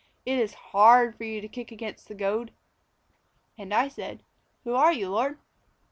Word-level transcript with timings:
It 0.25 0.39
is 0.39 0.55
hard 0.55 1.15
for 1.15 1.25
you 1.25 1.41
to 1.41 1.47
kick 1.47 1.71
against 1.71 2.07
the 2.07 2.15
goad.' 2.15 2.51
"And 3.55 3.71
I 3.71 3.87
said, 3.87 4.23
'Who 4.63 4.73
are 4.73 4.91
you, 4.91 5.11
Lord?' 5.11 5.37